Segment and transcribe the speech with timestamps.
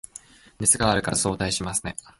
[0.57, 1.95] 熱があるから早退しますね